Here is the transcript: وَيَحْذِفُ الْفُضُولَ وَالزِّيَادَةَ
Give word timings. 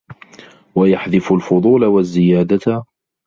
وَيَحْذِفُ 0.75 1.31
الْفُضُولَ 1.33 1.83
وَالزِّيَادَةَ 1.85 2.85